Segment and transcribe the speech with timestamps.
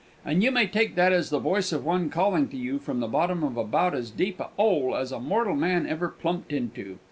[0.25, 3.07] And you may take that as the voice of one calling to you from the
[3.07, 6.97] bottom of about as deep a 'ole as a mortal man ever plumped into.